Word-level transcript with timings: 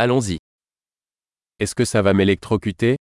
Allons-y. 0.00 0.38
Est-ce 1.58 1.74
que 1.74 1.84
ça 1.84 2.02
va 2.02 2.14
m'électrocuter 2.14 2.96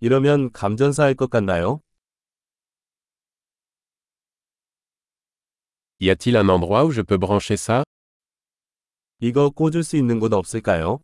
이러면 0.00 0.52
감전사할 0.52 1.16
것 1.16 1.28
같나요? 1.28 1.80
Y 6.00 6.10
a-t-il 6.10 6.36
un 6.36 6.48
endroit 6.48 6.84
où 6.84 6.92
je 6.92 7.02
peux 7.02 7.18
brancher 7.18 7.56
ça 7.56 7.82
이거 9.18 9.50
꽂을 9.50 9.82
수 9.82 9.96
있는 9.96 10.20
곳 10.20 10.32
없을까요? 10.32 11.00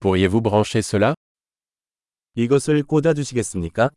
Pourriez-vous 0.00 0.42
brancher 0.42 0.82
cela 0.82 1.14
이것을 2.34 2.82
꽂아주시겠습니까? 2.82 3.90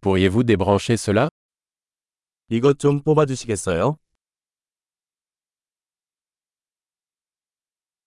Pourriez-vous 0.00 0.44
débrancher 0.44 0.96
cela 0.96 1.28
이것 2.50 2.78
좀 2.78 3.02
뽑아주시겠어요? 3.02 3.96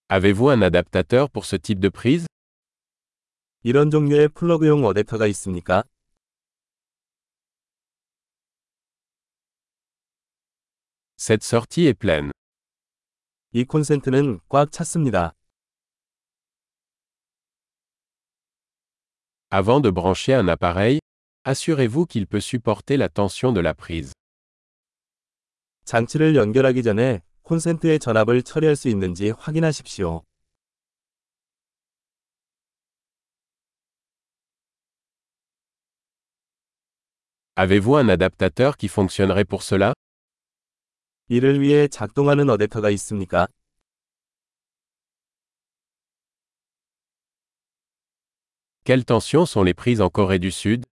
Avez-vous 0.10 0.50
un 0.50 0.62
adaptateur 0.62 1.30
pour 1.30 1.46
ce 1.46 1.56
type 1.58 1.80
de 1.80 1.90
prise 1.90 2.28
이런 3.64 3.90
종류의 3.90 4.30
플러그용 4.30 4.84
어댑터가 4.84 5.28
있습니까? 5.30 5.84
Cette 11.18 11.44
sortie 11.44 11.88
est 11.88 12.00
pleine. 12.00 12.32
이 13.54 13.66
콘센트는 13.66 14.40
꽉 14.50 14.72
찼습니다. 14.72 15.34
Avant 19.50 19.82
de 19.82 19.90
brancher 19.92 20.36
un 20.36 20.48
appareil, 20.48 21.00
assurez-vous 21.44 22.06
qu'il 22.06 22.28
peut 22.28 22.42
supporter 22.42 22.98
la 22.98 23.10
tension 23.10 23.54
de 23.54 23.62
la 23.62 23.74
prise. 23.74 24.14
장치를 25.86 26.36
연결하기 26.36 26.84
전에 26.84 27.22
콘센트의 27.44 28.00
전압을 28.00 28.44
처리할 28.44 28.76
수 28.76 28.90
있는지 28.90 29.30
확인하십시오. 29.30 30.24
Avez-vous 37.56 37.96
un 37.96 38.10
adaptateur 38.10 38.76
qui 38.78 38.88
fonctionnerait 38.88 39.46
pour 39.46 39.64
cela 39.64 39.94
이를 41.30 41.60
위해 41.62 41.88
작동하는 41.88 42.48
어댑터가 42.48 42.92
있습니까? 42.94 43.48
Quelles 48.84 49.06
tensions 49.06 49.46
sont 49.46 49.64
les 49.64 49.74
prises 49.74 50.02
en 50.02 50.10
Corée 50.10 50.40
du 50.40 50.52
Sud 50.52 50.86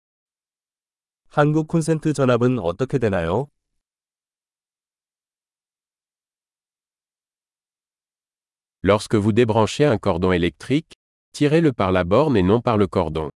한국 1.28 1.66
콘센트 1.66 2.12
전압은 2.12 2.60
어떻게 2.60 2.98
되나요? 2.98 3.48
Lorsque 8.84 9.16
vous 9.16 9.32
débranchez 9.32 9.86
un 9.86 9.98
cordon 9.98 10.30
électrique, 10.32 10.92
tirez-le 11.32 11.72
par 11.72 11.90
la 11.90 12.04
borne 12.04 12.36
et 12.36 12.44
non 12.44 12.60
par 12.60 12.76
le 12.78 12.86
cordon. 12.86 13.30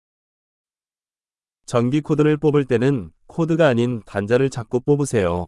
전기 1.65 2.01
코드를 2.01 2.37
뽑을 2.37 2.65
때는 2.65 3.11
코드가 3.25 3.67
아닌 3.67 4.03
단자를 4.05 4.49
잡고 4.51 4.81
뽑으세요. 4.81 5.47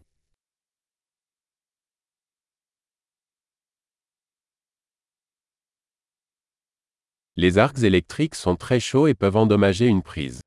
Les 7.36 7.58
arcs 7.58 7.84
électriques 7.84 8.34
sont 8.34 8.56
très 8.56 8.80
chauds 8.80 9.06
et 9.06 9.14
peuvent 9.14 9.36
endommager 9.36 9.86
une 9.86 10.02
prise. 10.02 10.40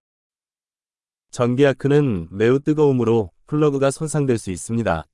전기 1.30 1.66
아크는 1.66 2.28
매우 2.30 2.58
뜨거움으로 2.58 3.30
플러그가 3.46 3.90
손상될 3.90 4.38
수 4.38 4.50
있습니다. 4.50 5.04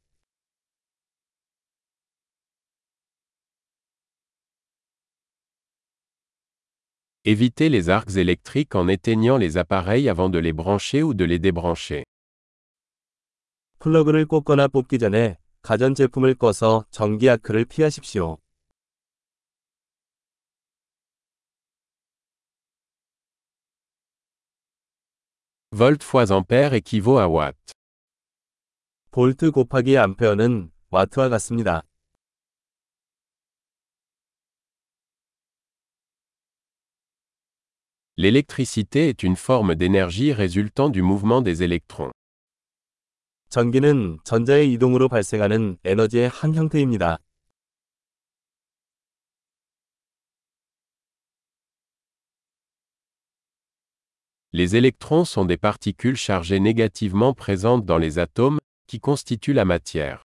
Évitez 7.26 7.70
les 7.70 7.88
arcs 7.88 8.18
électriques 8.18 8.74
en 8.74 8.86
éteignant 8.86 9.38
les 9.38 9.56
appareils 9.56 10.10
avant 10.10 10.28
de 10.28 10.38
les 10.38 10.52
brancher 10.52 11.02
ou 11.02 11.14
de 11.14 11.24
les 11.24 11.40
débrancher. 11.40 12.04
플러그를 13.78 14.26
꽂거나 14.26 14.68
뽑기 14.68 14.98
전에 14.98 15.38
가전제품을 15.62 16.34
꺼서 16.34 16.84
전기 16.90 17.30
아크를 17.30 17.64
피하십시오. 17.64 18.43
Volt 25.73 26.03
fois 26.03 26.31
ampère 26.31 26.73
équivaut 26.73 27.19
à 27.19 27.27
watt. 27.27 27.55
볼트 29.11 29.51
곱하기 29.51 29.97
암페어는 29.97 30.71
와트와 30.89 31.29
같습니다. 31.29 31.83
L'électricité 38.17 39.09
est 39.09 39.23
une 39.23 39.35
forme 39.35 39.75
d'énergie 39.75 40.33
résultant 40.33 40.89
du 40.89 41.01
mouvement 41.01 41.41
des 41.41 41.63
électrons. 41.63 42.11
전기는 43.49 44.19
전자의 44.23 44.73
이동으로 44.73 45.07
발생하는 45.07 45.77
에너지의 45.83 46.29
한 46.29 46.53
형태입니다. 46.53 47.19
Les 54.53 54.75
électrons 54.75 55.25
sont 55.25 55.45
des 55.45 55.57
particules 55.57 56.15
chargées 56.15 56.59
négativement 56.59 57.33
présentes 57.33 57.85
dans 57.85 57.99
les 57.99 58.17
atomes, 58.17 58.59
qui 58.87 58.99
constituent 58.99 59.53
la 59.53 59.65
matière. 59.65 60.23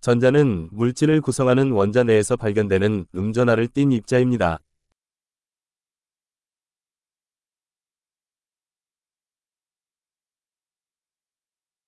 전자는 0.00 0.68
물질을 0.70 1.20
구성하는 1.20 1.72
원자 1.72 2.04
내에서 2.04 2.36
발견되는 2.36 3.06
음전하를 3.14 3.68
띤 3.68 3.90
입자입니다. 3.90 4.58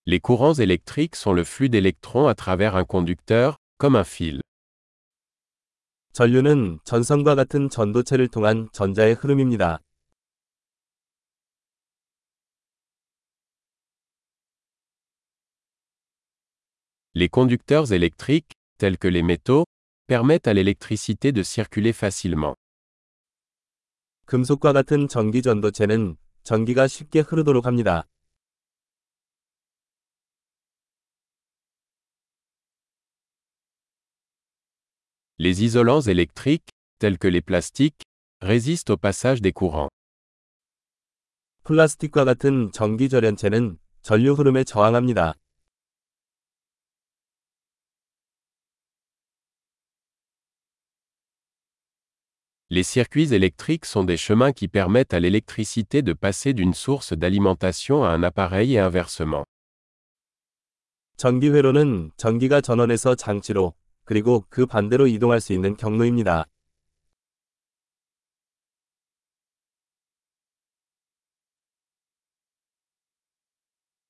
Les 0.06 0.18
courants 0.18 0.54
électriques 0.54 1.16
sont 1.16 1.32
le 1.32 1.44
flux 1.44 1.68
d'électrons 1.68 2.26
à 2.26 2.34
travers 2.34 2.74
un 2.74 2.84
conducteur, 2.84 3.56
comme 3.78 3.96
un 3.96 4.04
fil. 4.04 4.40
전류는 6.12 6.78
전선과 6.84 7.34
같은 7.34 7.68
전도체를 7.68 8.28
통한 8.28 8.68
전자의 8.72 9.14
흐름입니다. 9.14 9.80
Les 17.14 17.28
conducteurs 17.28 17.92
électriques, 17.92 18.52
tels 18.78 18.98
que 18.98 19.08
les 19.08 19.22
métaux, 19.22 19.64
permettent 20.06 20.46
à 20.46 20.54
l'électricité 20.54 21.32
de 21.32 21.42
circuler 21.42 21.92
facilement. 21.92 22.54
금속과 24.26 24.72
같은 24.72 25.08
전기 25.08 25.40
전도체는 25.40 26.16
전기가 26.42 26.86
쉽게 26.86 27.20
흐르도록 27.20 27.66
합니다. 27.66 28.04
Les 35.38 35.62
isolants 35.62 36.08
électriques, 36.08 36.70
tels 36.98 37.18
que 37.18 37.28
les 37.28 37.42
plastiques, 37.42 38.02
résistent 38.40 38.90
au 38.90 38.96
passage 38.96 39.42
des 39.42 39.52
courants. 39.52 39.90
플라스틱과 41.64 42.24
같은 42.24 42.70
전기 42.72 43.08
절연체는 43.08 43.78
전류 44.02 44.34
흐름에 44.34 44.64
저항합니다. 44.64 45.34
Les 52.70 52.82
circuits 52.82 53.32
électriques 53.32 53.84
sont 53.84 54.02
des 54.02 54.16
chemins 54.16 54.52
qui 54.52 54.66
permettent 54.66 55.14
à 55.14 55.20
l'électricité 55.20 56.02
de 56.02 56.12
passer 56.12 56.52
d'une 56.52 56.74
source 56.74 57.12
d'alimentation 57.12 58.02
à 58.02 58.08
un 58.08 58.24
appareil 58.24 58.74
et 58.74 58.80
inversement. 58.80 59.44
전기 61.16 61.48
회로는 61.48 62.10
전기가 62.16 62.60
전원에서 62.60 63.14
장치로 63.14 63.74
그리고 64.04 64.44
그 64.50 64.66
반대로 64.66 65.06
이동할 65.06 65.40
수 65.40 65.52
있는 65.52 65.76
경로입니다. 65.76 66.46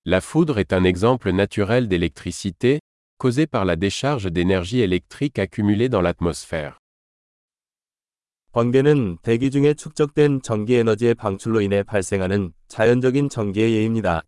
La 0.09 0.21
foudre 0.21 0.59
est 0.61 0.73
un 0.73 0.85
exemple 0.85 1.33
naturel 1.33 1.89
d'électricité, 1.89 2.81
causée 3.19 3.47
par 3.47 3.65
la 3.65 3.77
décharge 3.77 4.31
d'énergie 4.31 4.81
électrique 4.81 5.39
accumulée 5.39 5.89
dans 5.89 6.01
l'atmosphère. 6.01 6.79
번개는 8.52 9.18
대기 9.22 9.50
중에 9.50 9.74
축적된 9.74 10.42
전기 10.42 10.76
에너지의 10.76 11.16
방출로 11.16 11.62
인해 11.62 11.84
발생하는 11.84 12.52
자연적인 12.68 13.30
전기의 13.30 13.76
예입니다. 13.76 14.24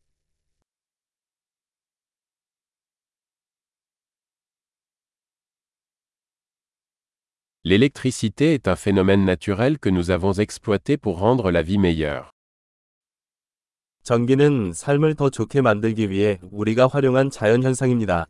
L'électricité 7.66 8.54
est 8.54 8.68
un 8.68 8.76
phénomène 8.76 9.26
naturel 9.26 9.78
que 9.78 9.90
nous 9.90 10.10
avons 10.10 10.34
exploité 10.34 10.98
pour 10.98 11.20
rendre 11.20 11.52
la 11.52 11.62
vie 11.62 11.78
meilleure. 11.78 12.30
전기는 14.04 14.74
삶을 14.74 15.16
더 15.16 15.30
좋게 15.30 15.62
만들기 15.62 16.10
위해 16.10 16.40
우리가 16.44 16.88
활용한 16.88 17.30
자연 17.30 17.64
현상입니다. 17.64 18.28